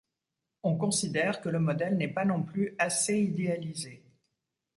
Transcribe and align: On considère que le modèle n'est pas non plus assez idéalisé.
On 0.63 0.77
considère 0.79 1.41
que 1.41 1.49
le 1.49 1.59
modèle 1.59 1.95
n'est 1.95 2.07
pas 2.07 2.25
non 2.25 2.41
plus 2.41 2.73
assez 2.79 3.19
idéalisé. 3.21 4.01